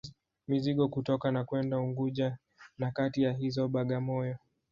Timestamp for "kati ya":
2.91-3.33